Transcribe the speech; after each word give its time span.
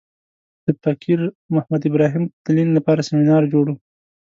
د 0.65 0.67
فقیر 0.83 1.19
محمد 1.55 1.81
ابراهیم 1.89 2.23
تلین 2.45 2.69
لپاره 2.77 3.07
سمینار 3.09 3.43
جوړ 3.53 3.65
و. 3.69 3.75